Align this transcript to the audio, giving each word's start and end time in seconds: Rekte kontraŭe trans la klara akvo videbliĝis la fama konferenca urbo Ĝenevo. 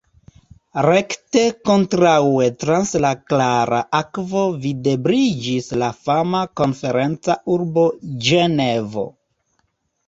Rekte 0.85 1.43
kontraŭe 1.69 2.47
trans 2.63 2.93
la 3.05 3.11
klara 3.33 3.83
akvo 3.99 4.43
videbliĝis 4.65 5.71
la 5.85 5.91
fama 6.09 6.45
konferenca 6.63 7.39
urbo 7.59 7.87
Ĝenevo. 8.29 9.09